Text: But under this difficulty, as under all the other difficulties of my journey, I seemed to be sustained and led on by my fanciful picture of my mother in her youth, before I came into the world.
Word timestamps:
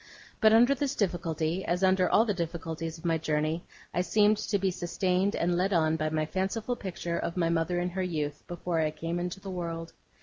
But 0.39 0.51
under 0.51 0.73
this 0.73 0.95
difficulty, 0.95 1.63
as 1.63 1.83
under 1.83 2.09
all 2.09 2.25
the 2.25 2.33
other 2.33 2.37
difficulties 2.43 2.97
of 2.97 3.05
my 3.05 3.19
journey, 3.19 3.63
I 3.93 4.01
seemed 4.01 4.37
to 4.37 4.57
be 4.57 4.71
sustained 4.71 5.35
and 5.35 5.55
led 5.55 5.73
on 5.73 5.95
by 5.95 6.09
my 6.09 6.25
fanciful 6.25 6.75
picture 6.75 7.19
of 7.19 7.37
my 7.37 7.49
mother 7.49 7.79
in 7.79 7.89
her 7.91 8.01
youth, 8.01 8.41
before 8.47 8.79
I 8.79 8.89
came 8.89 9.19
into 9.19 9.39
the 9.39 9.51
world. 9.51 9.93